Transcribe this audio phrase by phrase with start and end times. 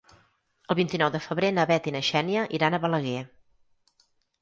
[0.73, 3.25] El vint-i-nou de febrer na Bet i na Xènia iran a Balaguer.